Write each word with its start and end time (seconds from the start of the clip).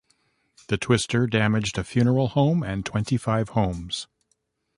The 0.69 0.79
twister 0.79 1.27
damaged 1.27 1.77
a 1.77 1.83
funeral 1.83 2.29
home 2.29 2.63
and 2.63 2.83
twenty-five 2.83 3.49
homes. 3.49 4.07